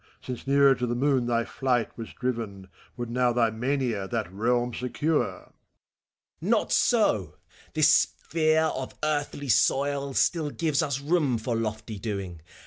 [0.19, 4.73] Since nearer to the moon thy flight was driven, Would now thy mania that realm
[4.73, 5.53] secure T FAUST.
[6.41, 7.35] Not so!
[7.75, 12.41] This sphere of earthly soil Still gives us room for lofty doing.